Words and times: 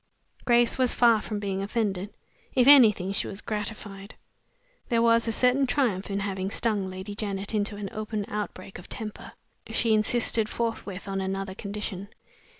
Grace 0.45 0.79
was 0.79 0.95
far 0.95 1.21
from 1.21 1.37
being 1.37 1.61
offended. 1.61 2.11
If 2.55 2.65
anything, 2.67 3.11
she 3.11 3.27
was 3.27 3.39
gratified 3.39 4.15
there 4.89 4.99
was 4.99 5.27
a 5.27 5.31
certain 5.31 5.67
triumph 5.67 6.09
in 6.09 6.21
having 6.21 6.49
stung 6.49 6.83
Lady 6.85 7.13
Janet 7.13 7.53
into 7.53 7.75
an 7.75 7.87
open 7.91 8.25
outbreak 8.27 8.79
of 8.79 8.89
temper. 8.89 9.33
She 9.69 9.93
insisted 9.93 10.49
forthwith 10.49 11.07
on 11.07 11.21
another 11.21 11.53
condition. 11.53 12.07